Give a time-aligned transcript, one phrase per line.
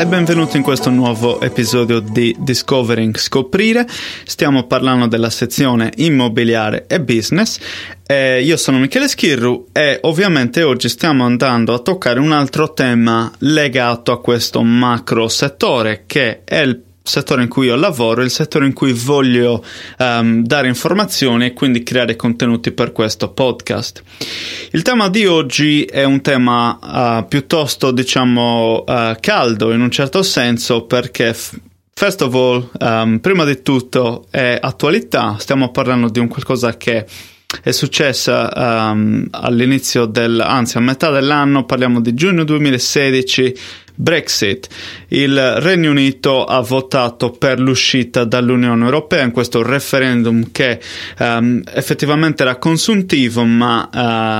[0.00, 3.86] E benvenuti in questo nuovo episodio di Discovering Scoprire.
[4.24, 7.58] Stiamo parlando della sezione immobiliare e business.
[8.06, 13.30] Eh, io sono Michele Schirru e ovviamente oggi stiamo andando a toccare un altro tema
[13.40, 18.66] legato a questo macro settore che è il settore in cui io lavoro, il settore
[18.66, 19.64] in cui voglio
[19.98, 24.02] um, dare informazioni e quindi creare contenuti per questo podcast.
[24.72, 26.78] Il tema di oggi è un tema
[27.18, 31.34] uh, piuttosto, diciamo, uh, caldo in un certo senso perché
[32.00, 37.04] First of all, um, prima di tutto è attualità, stiamo parlando di un qualcosa che
[37.62, 43.54] è successa um, all'inizio del, anzi a metà dell'anno, parliamo di giugno 2016,
[44.00, 44.66] Brexit.
[45.08, 50.80] Il Regno Unito ha votato per l'uscita dall'Unione Europea in questo referendum che
[51.18, 53.88] um, effettivamente era consuntivo, ma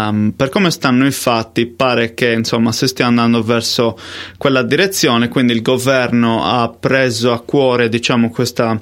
[0.09, 3.99] um, per come stanno i fatti pare che insomma si stia andando verso
[4.39, 8.81] quella direzione, quindi il governo ha preso a cuore diciamo questa,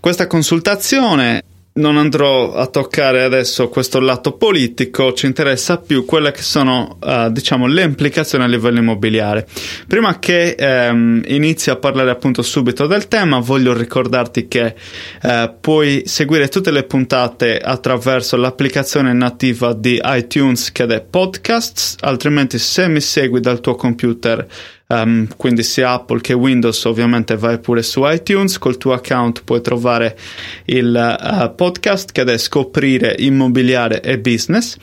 [0.00, 1.42] questa consultazione
[1.78, 7.30] non andrò a toccare adesso questo lato politico, ci interessa più quelle che sono, uh,
[7.30, 9.46] diciamo, le implicazioni a livello immobiliare.
[9.86, 14.74] Prima che um, inizi a parlare appunto subito del tema, voglio ricordarti che
[15.22, 22.58] uh, puoi seguire tutte le puntate attraverso l'applicazione nativa di iTunes che è Podcasts, altrimenti
[22.58, 24.46] se mi segui dal tuo computer
[24.90, 29.60] Um, quindi sia Apple che Windows ovviamente vai pure su iTunes col tuo account puoi
[29.60, 30.16] trovare
[30.64, 34.78] il uh, podcast che è scoprire immobiliare e business.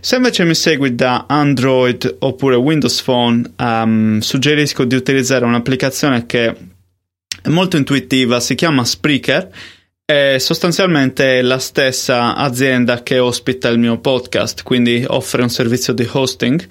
[0.00, 6.56] Se invece mi segui da Android oppure Windows Phone um, suggerisco di utilizzare un'applicazione che
[7.42, 9.50] è molto intuitiva si chiama Spreaker
[10.10, 16.08] è sostanzialmente la stessa azienda che ospita il mio podcast, quindi offre un servizio di
[16.10, 16.66] hosting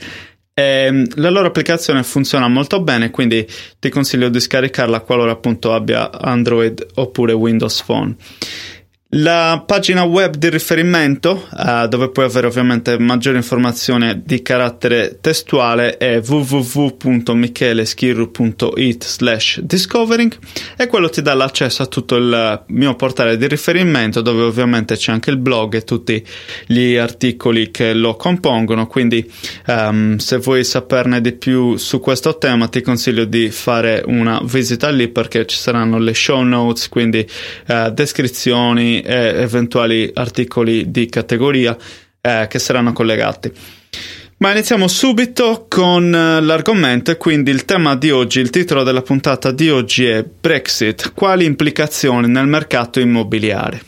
[0.59, 3.47] eh, la loro applicazione funziona molto bene, quindi
[3.79, 8.15] ti consiglio di scaricarla qualora appunto abbia Android oppure Windows Phone.
[9.13, 15.97] La pagina web di riferimento, uh, dove puoi avere ovviamente maggiori informazioni di carattere testuale,
[15.97, 20.37] è www.micheleschirru.it slash discovering
[20.77, 25.11] e quello ti dà l'accesso a tutto il mio portale di riferimento, dove ovviamente c'è
[25.11, 26.23] anche il blog e tutti
[26.67, 28.85] gli articoli che lo compongono.
[28.85, 29.27] Quindi,
[29.65, 34.91] um, se vuoi saperne di più su questo tema, ti consiglio di fare una visita
[34.91, 37.27] lì perché ci saranno le show notes, quindi
[37.69, 41.77] uh, descrizioni e eventuali articoli di categoria
[42.21, 43.51] eh, che saranno collegati.
[44.37, 49.01] Ma iniziamo subito con eh, l'argomento e quindi il tema di oggi, il titolo della
[49.01, 53.81] puntata di oggi è Brexit, quali implicazioni nel mercato immobiliare?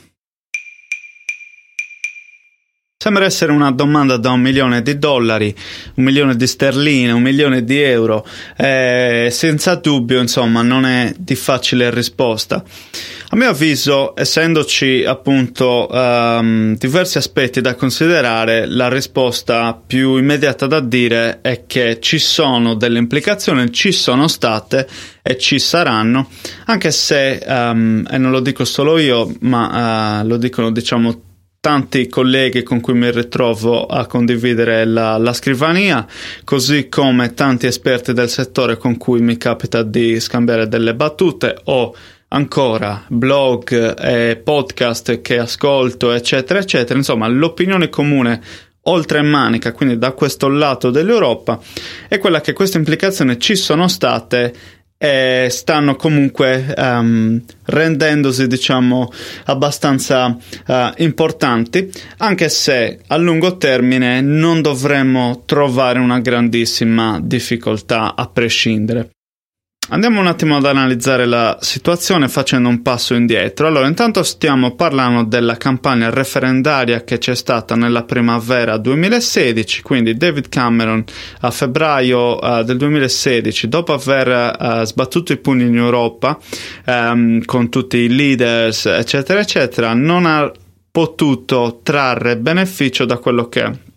[3.02, 5.56] Sembra essere una domanda da un milione di dollari,
[5.96, 8.24] un milione di sterline, un milione di euro.
[8.56, 12.64] Eh, senza dubbio, insomma, non è di facile risposta.
[13.34, 20.82] A mio avviso, essendoci appunto um, diversi aspetti da considerare, la risposta più immediata da
[20.82, 24.86] dire è che ci sono delle implicazioni, ci sono state
[25.22, 26.28] e ci saranno,
[26.66, 31.22] anche se, um, e non lo dico solo io, ma uh, lo dicono diciamo
[31.62, 36.06] tanti colleghi con cui mi ritrovo a condividere la, la, scrivania,
[36.44, 41.96] così come tanti esperti del settore con cui mi capita di scambiare delle battute o
[42.34, 46.98] ancora blog e podcast che ascolto, eccetera, eccetera.
[46.98, 48.42] Insomma, l'opinione comune
[48.84, 51.60] oltre Manica, quindi da questo lato dell'Europa,
[52.08, 54.54] è quella che queste implicazioni ci sono state
[54.98, 59.12] e stanno comunque um, rendendosi diciamo
[59.46, 68.28] abbastanza uh, importanti anche se a lungo termine non dovremmo trovare una grandissima difficoltà a
[68.28, 69.10] prescindere
[69.94, 73.68] Andiamo un attimo ad analizzare la situazione facendo un passo indietro.
[73.68, 80.48] Allora, intanto stiamo parlando della campagna referendaria che c'è stata nella primavera 2016, quindi David
[80.48, 81.04] Cameron
[81.42, 86.40] a febbraio uh, del 2016, dopo aver uh, sbattuto i pugni in Europa
[86.86, 90.50] um, con tutti i leaders, eccetera, eccetera, non ha
[90.90, 93.90] potuto trarre beneficio da quello che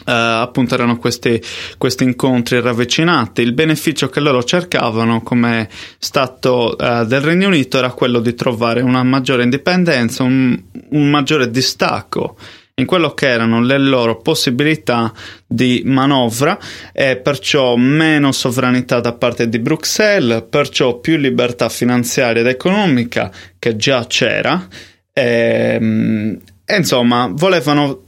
[0.00, 1.40] Uh, appunto erano questi,
[1.76, 3.42] questi, incontri ravvicinati.
[3.42, 5.68] Il beneficio che loro cercavano come
[5.98, 10.58] Stato uh, del Regno Unito era quello di trovare una maggiore indipendenza, un,
[10.90, 12.36] un maggiore distacco
[12.80, 15.12] in quello che erano le loro possibilità
[15.46, 16.58] di manovra
[16.92, 23.76] e perciò meno sovranità da parte di Bruxelles, perciò più libertà finanziaria ed economica che
[23.76, 24.66] già c'era
[25.12, 28.04] e, ehm, e insomma volevano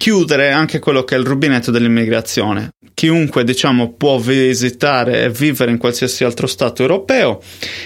[0.00, 2.70] chiudere anche quello che è il rubinetto dell'immigrazione.
[2.94, 7.42] Chiunque, diciamo, può visitare e vivere in qualsiasi altro Stato europeo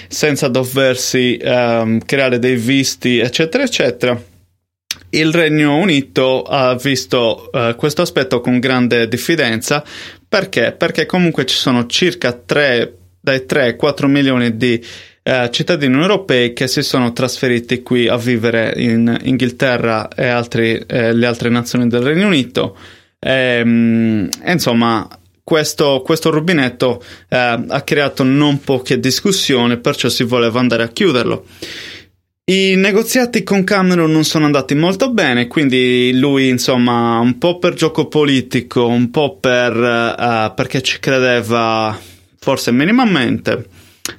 [0.07, 4.23] senza doversi um, creare dei visti, eccetera, eccetera.
[5.11, 9.85] Il Regno Unito ha visto uh, questo aspetto con grande diffidenza
[10.29, 10.71] perché?
[10.71, 14.81] Perché comunque ci sono circa 3, dai 3 ai 4 milioni di
[15.27, 21.15] eh, cittadini europei che si sono trasferiti qui a vivere in Inghilterra e altri, eh,
[21.15, 22.77] le altre nazioni del Regno Unito.
[23.19, 25.09] Ehm, e insomma,
[25.43, 31.47] questo, questo rubinetto eh, ha creato non poche discussioni, perciò si voleva andare a chiuderlo.
[32.47, 37.73] I negoziati con Cameron non sono andati molto bene, quindi lui, insomma, un po' per
[37.73, 41.99] gioco politico, un po' per, uh, perché ci credeva
[42.39, 43.65] forse minimamente,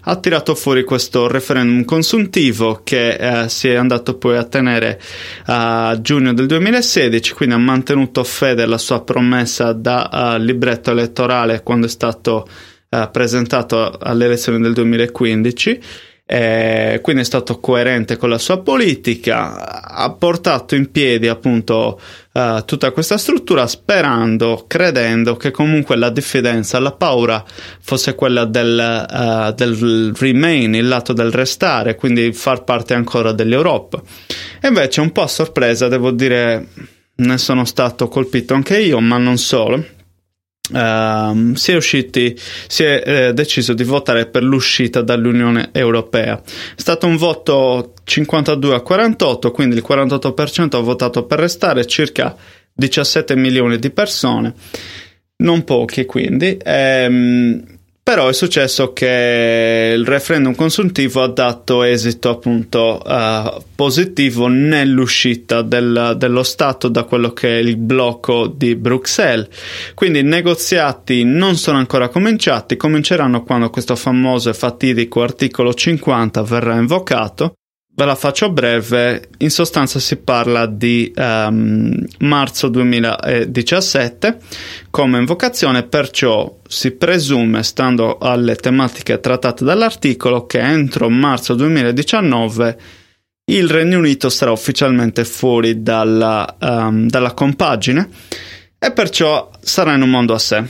[0.08, 5.00] ha tirato fuori questo referendum consuntivo che eh, si è andato poi a tenere
[5.46, 11.62] a giugno del 2016, quindi ha mantenuto fede alla sua promessa da uh, libretto elettorale
[11.62, 12.48] quando è stato
[12.90, 15.80] uh, presentato alle elezioni del 2015
[16.28, 22.02] eh, quindi è stato coerente con la sua politica, ha portato in piedi appunto
[22.32, 27.44] uh, tutta questa struttura sperando, credendo che comunque la diffidenza, la paura
[27.80, 34.02] fosse quella del, uh, del remain, il lato del restare, quindi far parte ancora dell'Europa.
[34.64, 36.68] Invece un po' a sorpresa, devo dire,
[37.18, 39.94] ne sono stato colpito anche io, ma non solo
[40.72, 42.36] Uh, si è usciti,
[42.68, 46.42] si è eh, deciso di votare per l'uscita dall'Unione Europea.
[46.42, 52.36] È stato un voto 52 a 48, quindi il 48% ha votato per restare, circa
[52.74, 54.54] 17 milioni di persone,
[55.38, 56.58] non pochi quindi.
[56.64, 57.75] Ehm,
[58.06, 66.14] però è successo che il referendum consultivo ha dato esito appunto uh, positivo nell'uscita del,
[66.16, 69.48] dello Stato da quello che è il blocco di Bruxelles.
[69.96, 76.44] Quindi i negoziati non sono ancora cominciati, cominceranno quando questo famoso e fatidico articolo 50
[76.44, 77.56] verrà invocato
[77.98, 84.38] Ve la faccio breve, in sostanza si parla di um, marzo 2017
[84.90, 92.80] come invocazione, perciò si presume, stando alle tematiche trattate dall'articolo, che entro marzo 2019
[93.46, 98.10] il Regno Unito sarà ufficialmente fuori dalla, um, dalla compagine
[98.78, 100.64] e perciò sarà in un mondo a sé.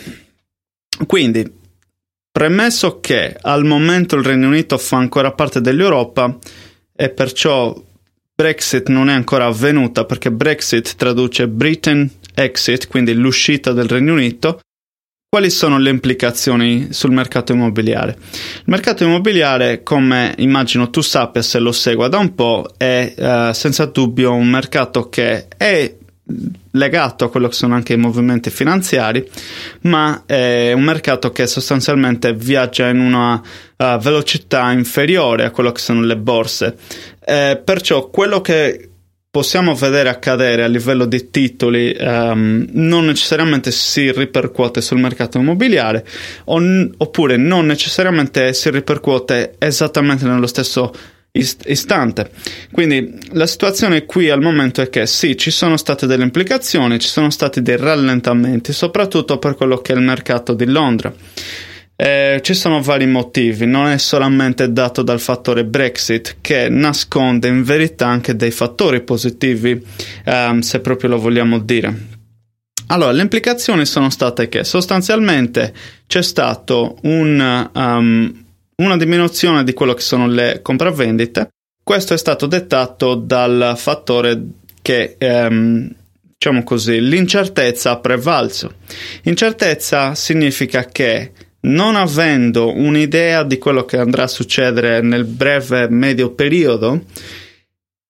[1.07, 1.51] Quindi,
[2.31, 6.37] premesso che al momento il Regno Unito fa ancora parte dell'Europa,
[6.95, 7.75] e perciò
[8.33, 14.59] Brexit non è ancora avvenuta perché Brexit traduce Britain exit, quindi l'uscita del Regno Unito.
[15.27, 18.17] Quali sono le implicazioni sul mercato immobiliare?
[18.31, 23.51] Il mercato immobiliare, come immagino tu sappia se lo segua da un po', è uh,
[23.51, 25.93] senza dubbio un mercato che è
[26.71, 29.27] legato a quello che sono anche i movimenti finanziari,
[29.81, 35.81] ma è un mercato che sostanzialmente viaggia in una uh, velocità inferiore a quello che
[35.81, 36.77] sono le borse.
[37.23, 38.89] Eh, perciò quello che
[39.35, 46.07] possiamo vedere accadere a livello di titoli um, non necessariamente si ripercuote sul mercato immobiliare
[46.45, 46.61] o,
[46.95, 50.93] oppure non necessariamente si ripercuote esattamente nello stesso
[51.35, 52.29] istante.
[52.71, 57.07] Quindi la situazione qui al momento è che sì, ci sono state delle implicazioni, ci
[57.07, 61.13] sono stati dei rallentamenti, soprattutto per quello che è il mercato di Londra.
[61.97, 67.63] Eh, ci sono vari motivi, non è solamente dato dal fattore Brexit che nasconde in
[67.63, 69.81] verità anche dei fattori positivi,
[70.25, 72.13] ehm, se proprio lo vogliamo dire.
[72.87, 75.73] Allora, le implicazioni sono state che sostanzialmente
[76.05, 78.44] c'è stato un, um,
[78.77, 81.49] una diminuzione di quello che sono le compravendite.
[81.83, 84.41] Questo è stato dettato dal fattore
[84.81, 85.89] che, ehm,
[86.37, 88.73] diciamo così, l'incertezza ha prevalso.
[89.23, 96.31] Incertezza significa che non avendo un'idea di quello che andrà a succedere nel breve medio
[96.31, 97.03] periodo,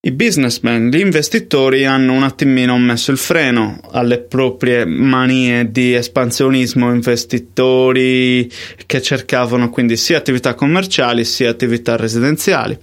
[0.05, 6.93] i businessmen, gli investitori hanno un attimino messo il freno alle proprie manie di espansionismo,
[6.93, 8.47] investitori
[8.85, 12.77] che cercavano quindi sia attività commerciali sia attività residenziali.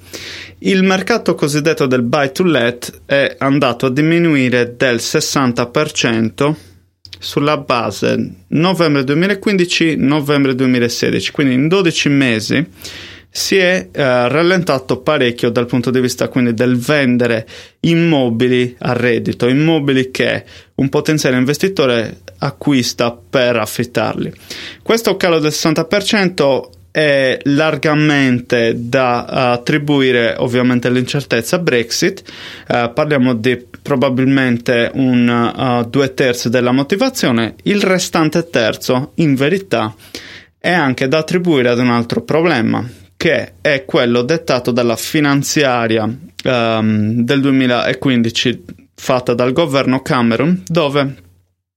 [0.58, 6.54] Il mercato cosiddetto del buy to let è andato a diminuire del 60%
[7.20, 12.66] sulla base novembre 2015-novembre 2016, quindi in 12 mesi
[13.34, 17.46] si è eh, rallentato parecchio dal punto di vista quindi del vendere
[17.80, 24.30] immobili a reddito, immobili che un potenziale investitore acquista per affittarli.
[24.82, 32.22] Questo calo del 60% è largamente da attribuire ovviamente all'incertezza Brexit,
[32.68, 39.94] uh, parliamo di probabilmente un uh, due terzi della motivazione, il restante terzo in verità
[40.58, 42.86] è anche da attribuire ad un altro problema
[43.22, 48.64] che è quello dettato dalla finanziaria um, del 2015
[48.96, 51.14] fatta dal governo Cameron dove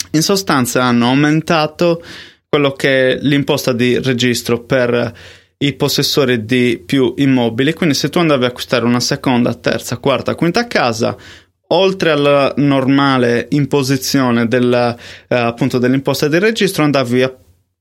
[0.10, 2.04] in sostanza hanno aumentato
[2.50, 5.14] quello che è l'imposta di registro per
[5.60, 7.74] i possessori di più immobili.
[7.74, 11.16] Quindi, se tu andavi a acquistare una seconda, terza, quarta, quinta casa,
[11.68, 14.98] oltre alla normale imposizione del,
[15.28, 17.36] eh, dell'imposta di registro, andavi a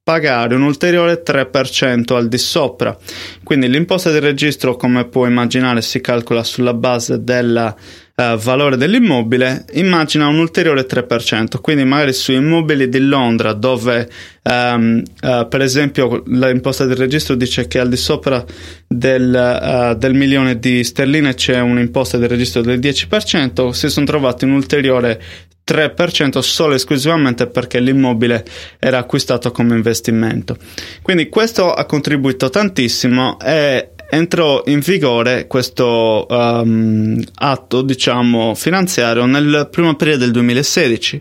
[0.04, 2.94] pagare un ulteriore 3% al di sopra.
[3.42, 7.74] Quindi l'imposta di registro, come puoi immaginare, si calcola sulla base della
[8.14, 14.10] uh, valore dell'immobile, immagina un ulteriore 3%, quindi magari su immobili di Londra dove
[14.42, 18.44] um, uh, per esempio l'imposta di registro dice che al di sopra
[18.86, 24.44] del, uh, del milione di sterline c'è un'imposta di registro del 10%, si sono trovati
[24.44, 25.18] un ulteriore
[25.66, 28.44] 3% solo e esclusivamente perché l'immobile
[28.78, 30.56] era acquistato come investimento.
[31.02, 39.68] Quindi questo ha contribuito tantissimo e entrò in vigore questo um, atto, diciamo, finanziario nel
[39.70, 41.20] primo periodo del 2016.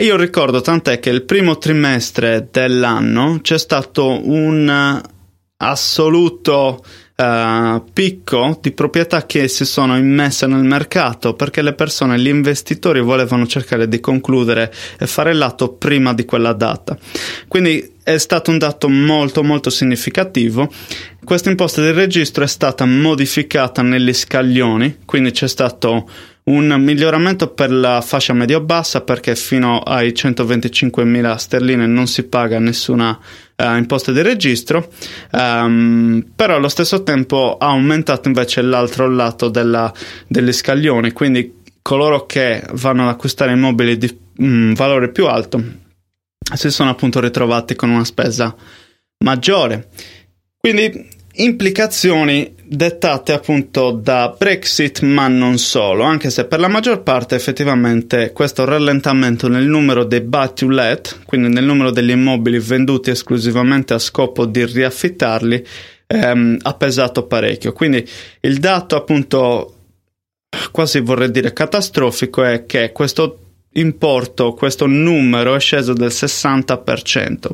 [0.00, 5.02] E io ricordo tant'è che il primo trimestre dell'anno c'è stato un
[5.56, 6.84] assoluto
[7.18, 13.00] uh, picco di proprietà che si sono immesse nel mercato perché le persone, gli investitori
[13.00, 16.96] volevano cercare di concludere e fare l'atto prima di quella data.
[17.48, 20.72] Quindi è stato un dato molto molto significativo.
[21.22, 26.08] Questa imposta di registro è stata modificata negli scaglioni, quindi c'è stato
[26.44, 33.18] un miglioramento per la fascia medio-bassa perché fino ai 125.000 sterline non si paga nessuna
[33.62, 34.90] uh, imposta di registro,
[35.32, 39.92] um, però allo stesso tempo ha aumentato invece l'altro lato della,
[40.26, 45.86] degli scaglioni, quindi coloro che vanno ad acquistare immobili di um, valore più alto
[46.56, 48.54] si sono appunto ritrovati con una spesa
[49.24, 49.88] maggiore.
[50.58, 51.07] Quindi
[51.42, 58.32] implicazioni dettate appunto da Brexit, ma non solo, anche se per la maggior parte effettivamente
[58.32, 63.94] questo rallentamento nel numero dei buy to let, quindi nel numero degli immobili venduti esclusivamente
[63.94, 65.66] a scopo di riaffittarli,
[66.06, 67.72] ehm, ha pesato parecchio.
[67.72, 68.06] Quindi
[68.40, 69.74] il dato appunto
[70.70, 77.50] quasi vorrei dire catastrofico è che questo importo, questo numero è sceso del 60%.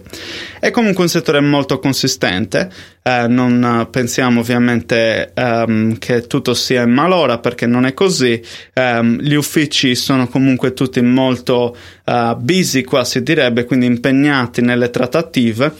[0.61, 2.71] È comunque un settore molto consistente,
[3.03, 8.41] eh, non pensiamo ovviamente um, che tutto sia in malora perché non è così,
[8.75, 14.91] um, gli uffici sono comunque tutti molto uh, busy qua si direbbe, quindi impegnati nelle
[14.91, 15.73] trattative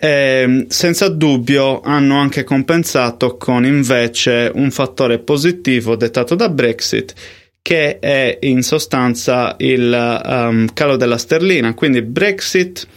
[0.00, 7.14] e senza dubbio hanno anche compensato con invece un fattore positivo dettato da Brexit
[7.68, 11.74] che è in sostanza il um, calo della sterlina.
[11.74, 12.88] Quindi Brexit,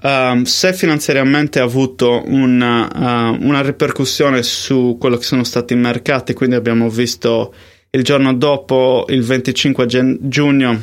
[0.00, 5.76] um, se finanziariamente ha avuto una, uh, una ripercussione su quello che sono stati i
[5.76, 7.52] mercati, quindi abbiamo visto
[7.90, 10.82] il giorno dopo, il 25 gen- giugno,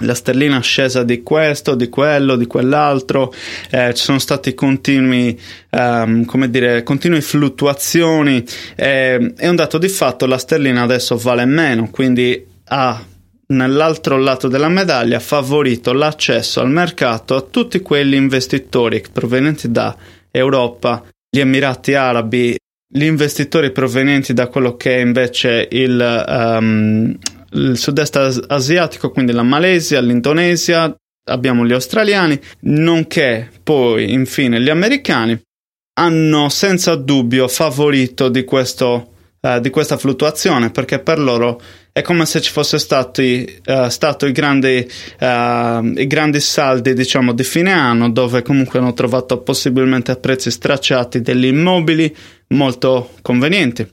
[0.00, 3.32] la sterlina scesa di questo, di quello, di quell'altro,
[3.70, 5.38] eh, ci sono stati continui,
[5.70, 8.44] um, come dire, continue fluttuazioni.
[8.74, 13.04] Eh, è un dato di fatto, la sterlina adesso vale meno, quindi ha
[13.46, 19.94] nell'altro lato della medaglia favorito l'accesso al mercato a tutti quegli investitori provenienti da
[20.30, 27.16] Europa, gli Emirati Arabi, gli investitori provenienti da quello che è invece il, um,
[27.54, 30.94] il sud-est asiatico, quindi la Malesia, l'Indonesia,
[31.26, 35.40] abbiamo gli australiani, nonché poi infine gli americani,
[35.94, 41.60] hanno senza dubbio favorito di, questo, uh, di questa fluttuazione perché per loro
[41.92, 47.32] è come se ci fosse stati, uh, stato i grandi, uh, i grandi saldi diciamo
[47.32, 52.14] di fine anno dove comunque hanno trovato possibilmente a prezzi stracciati degli immobili
[52.48, 53.88] molto convenienti.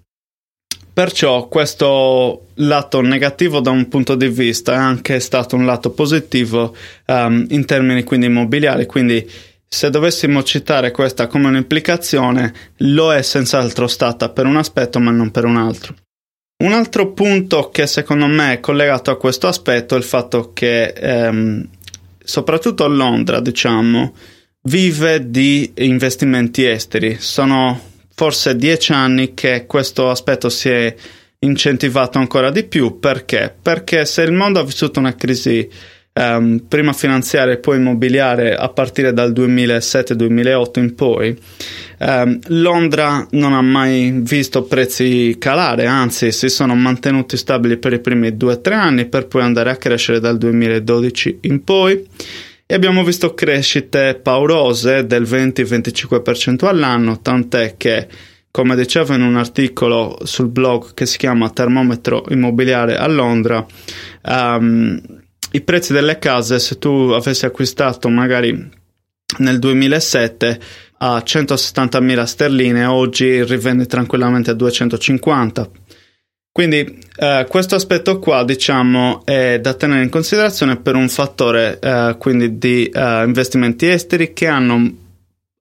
[0.93, 6.75] Perciò questo lato negativo da un punto di vista è anche stato un lato positivo
[7.07, 9.29] um, in termini quindi immobiliari, quindi
[9.65, 15.31] se dovessimo citare questa come un'implicazione, lo è senz'altro stata per un aspetto ma non
[15.31, 15.95] per un altro.
[16.62, 20.88] Un altro punto che secondo me è collegato a questo aspetto è il fatto che
[20.88, 21.67] ehm,
[22.21, 24.13] soprattutto Londra, diciamo,
[24.63, 27.17] vive di investimenti esteri.
[27.17, 27.90] Sono
[28.21, 30.93] forse dieci anni che questo aspetto si è
[31.39, 32.99] incentivato ancora di più.
[32.99, 33.51] Perché?
[33.59, 35.67] Perché se il mondo ha vissuto una crisi
[36.13, 41.35] um, prima finanziaria e poi immobiliare a partire dal 2007-2008 in poi,
[41.97, 47.99] um, Londra non ha mai visto prezzi calare, anzi si sono mantenuti stabili per i
[48.01, 52.07] primi 2-3 anni per poi andare a crescere dal 2012 in poi
[52.71, 58.07] e abbiamo visto crescite paurose del 20-25% all'anno, tant'è che
[58.49, 63.65] come dicevo in un articolo sul blog che si chiama Termometro immobiliare a Londra,
[64.23, 65.01] um,
[65.51, 68.69] i prezzi delle case, se tu avessi acquistato magari
[69.39, 70.59] nel 2007
[70.99, 75.69] a 170.000 sterline, oggi rivendi tranquillamente a 250.
[76.51, 82.15] Quindi eh, questo aspetto qua, diciamo, è da tenere in considerazione per un fattore eh,
[82.20, 84.98] quindi di eh, investimenti esteri che hanno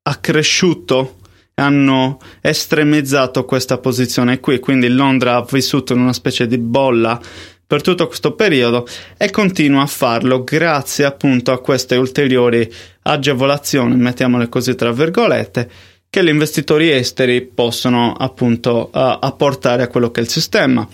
[0.02, 1.16] accresciuto
[1.60, 7.20] hanno estremizzato questa posizione qui, quindi Londra ha vissuto in una specie di bolla
[7.66, 12.68] per tutto questo periodo e continua a farlo grazie appunto a queste ulteriori
[13.02, 15.70] agevolazioni, mettiamole così tra virgolette,
[16.10, 20.86] che gli investitori esteri possono appunto uh, apportare a quello che è il sistema.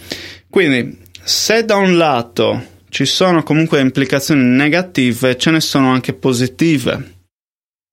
[0.50, 7.14] Quindi, se da un lato ci sono comunque implicazioni negative, ce ne sono anche positive.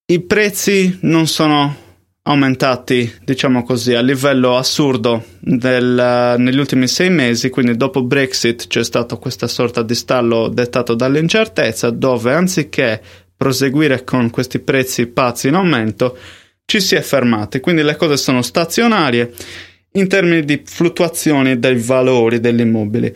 [0.05, 1.77] I prezzi non sono
[2.23, 8.83] aumentati, diciamo così, a livello assurdo del, negli ultimi sei mesi, quindi dopo Brexit c'è
[8.83, 13.01] stata questa sorta di stallo dettato dall'incertezza, dove anziché
[13.35, 16.17] proseguire con questi prezzi pazzi in aumento,
[16.65, 17.59] ci si è fermati.
[17.59, 19.33] Quindi le cose sono stazionarie
[19.93, 23.13] in termini di fluttuazioni dei valori degli immobili.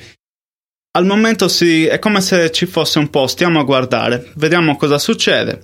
[0.92, 4.98] Al momento si, è come se ci fosse un po', stiamo a guardare, vediamo cosa
[4.98, 5.62] succede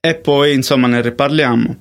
[0.00, 1.76] e poi insomma ne riparliamo.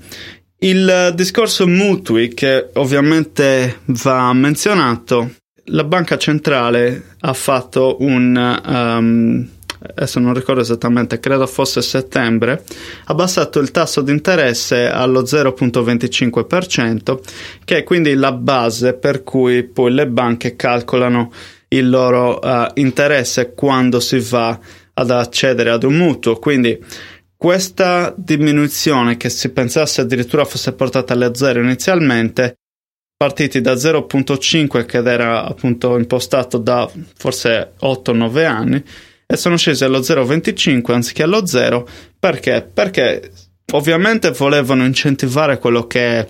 [0.60, 9.50] Il discorso mutui che ovviamente va menzionato, la banca centrale ha fatto un, um,
[9.96, 12.64] adesso non ricordo esattamente, credo fosse settembre,
[13.06, 17.20] ha abbassato il tasso di interesse allo 0.25%,
[17.64, 21.32] che è quindi la base per cui poi le banche calcolano
[21.70, 24.58] il loro uh, interesse quando si va
[24.94, 26.38] ad accedere ad un mutuo.
[26.38, 26.82] Quindi
[27.36, 32.56] questa diminuzione che si pensasse addirittura fosse portata alle zero inizialmente,
[33.16, 38.84] partiti da 0.5 che era appunto impostato da forse 8-9 anni
[39.28, 41.88] e sono scesi allo 0.25 anziché allo 0
[42.18, 42.70] perché?
[42.74, 43.32] Perché
[43.74, 46.28] ovviamente volevano incentivare quello che è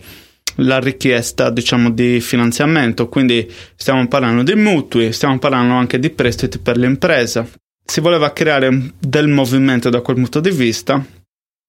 [0.62, 6.58] la richiesta diciamo di finanziamento quindi stiamo parlando di mutui stiamo parlando anche di prestiti
[6.58, 7.48] per l'impresa
[7.90, 11.04] si voleva creare del movimento da quel punto di vista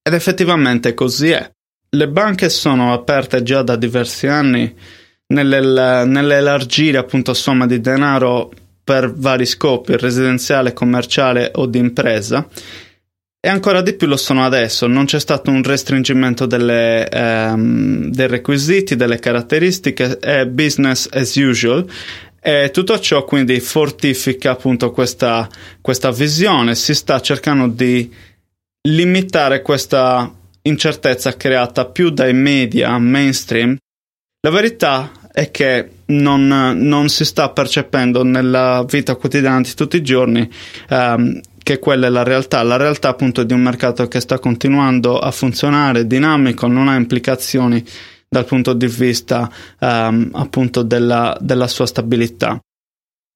[0.02, 1.50] ed effettivamente così è.
[1.90, 4.74] Le banche sono aperte già da diversi anni
[5.28, 8.50] nell'elargire appunto somma di denaro
[8.88, 12.48] per vari scopi, residenziale, commerciale o di impresa.
[13.38, 18.26] E ancora di più lo sono adesso, non c'è stato un restringimento delle, ehm, dei
[18.26, 21.86] requisiti, delle caratteristiche, è business as usual.
[22.40, 25.46] E tutto ciò quindi fortifica appunto questa,
[25.82, 28.10] questa visione, si sta cercando di
[28.88, 33.76] limitare questa incertezza creata più dai media mainstream.
[34.40, 40.02] La verità è che non, non si sta percependo nella vita quotidiana di tutti i
[40.02, 40.48] giorni
[40.90, 42.62] um, che quella è la realtà.
[42.62, 47.84] La realtà appunto di un mercato che sta continuando a funzionare, dinamico, non ha implicazioni
[48.28, 52.58] dal punto di vista um, appunto della, della sua stabilità.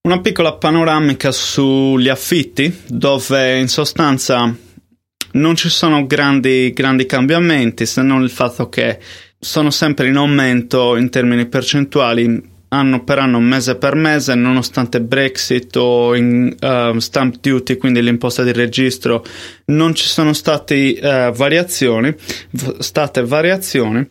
[0.05, 4.53] Una piccola panoramica sugli affitti, dove in sostanza
[5.33, 8.99] non ci sono grandi, grandi cambiamenti, se non il fatto che
[9.45, 15.75] sono sempre in aumento in termini percentuali anno per anno, mese per mese, nonostante Brexit
[15.77, 19.25] o in, uh, stamp duty, quindi l'imposta di registro,
[19.67, 22.15] non ci sono state uh, variazioni,
[22.79, 24.09] state variazioni.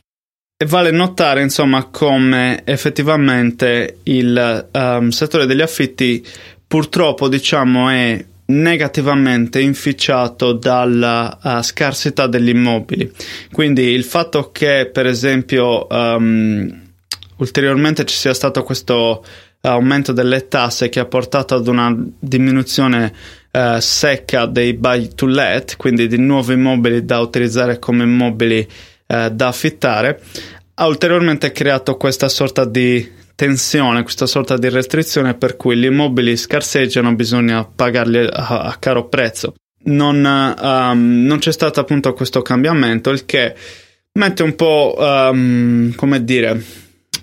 [0.57, 6.23] E vale notare, insomma, come effettivamente il um, settore degli affitti
[6.67, 13.11] purtroppo, diciamo, è negativamente inficiato dalla uh, scarsità degli immobili.
[13.51, 16.81] Quindi il fatto che, per esempio, um,
[17.37, 19.23] ulteriormente ci sia stato questo
[19.61, 23.13] aumento delle tasse che ha portato ad una diminuzione
[23.51, 28.59] uh, secca dei buy to let, quindi di nuovi immobili da utilizzare come immobili
[29.07, 30.21] uh, da affittare,
[30.75, 36.37] ha ulteriormente creato questa sorta di tensione, questa sorta di restrizione per cui gli immobili
[36.37, 39.55] scarseggiano, bisogna pagarli a, a caro prezzo.
[39.85, 43.55] Non, um, non, c'è stato appunto questo cambiamento, il che
[44.11, 46.63] mette un po', um, come dire,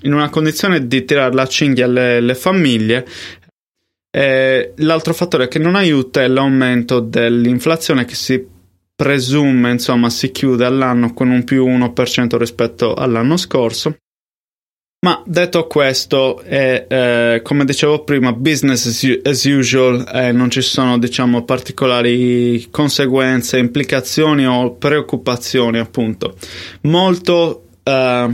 [0.02, 3.06] in una condizione di tirare la cinghia alle famiglie.
[4.10, 8.44] Eh, l'altro fattore che non aiuta è l'aumento dell'inflazione che si
[8.96, 13.98] presume, insomma, si chiude all'anno con un più 1% rispetto all'anno scorso.
[15.00, 18.84] Ma detto questo, è, eh, come dicevo prima, business
[19.22, 26.34] as usual, eh, non ci sono diciamo, particolari conseguenze, implicazioni o preoccupazioni, appunto.
[26.82, 28.28] Molto eh,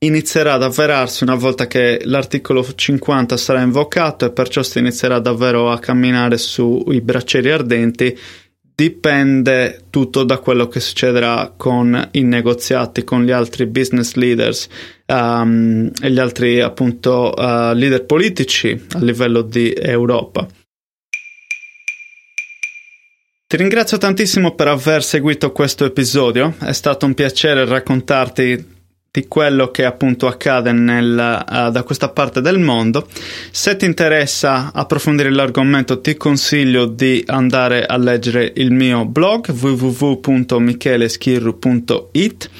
[0.00, 5.70] inizierà ad avverarsi una volta che l'articolo 50 sarà invocato e perciò si inizierà davvero
[5.70, 8.18] a camminare sui braccieri ardenti
[8.80, 14.68] dipende tutto da quello che succederà con i negoziati, con gli altri business leaders
[15.04, 20.48] um, e gli altri appunto uh, leader politici a livello di Europa.
[23.46, 28.78] Ti ringrazio tantissimo per aver seguito questo episodio, è stato un piacere raccontarti
[29.12, 33.08] di quello che appunto accade nel, uh, da questa parte del mondo.
[33.50, 42.50] Se ti interessa approfondire l'argomento, ti consiglio di andare a leggere il mio blog www.micheleschirru.it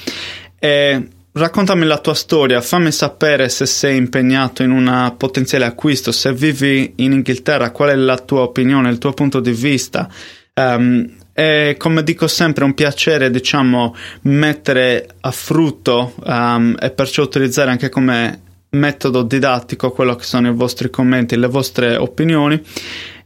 [0.59, 6.33] e raccontami la tua storia, fammi sapere se sei impegnato in un potenziale acquisto, se
[6.33, 10.11] vivi in Inghilterra, qual è la tua opinione, il tuo punto di vista.
[10.55, 17.71] Um, è come dico sempre un piacere diciamo mettere a frutto um, e perciò utilizzare
[17.71, 22.61] anche come metodo didattico quello che sono i vostri commenti, le vostre opinioni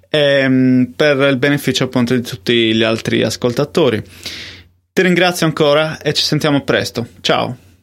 [0.08, 4.02] e, um, per il beneficio appunto di tutti gli altri ascoltatori.
[4.92, 7.08] Ti ringrazio ancora e ci sentiamo presto.
[7.20, 7.73] Ciao!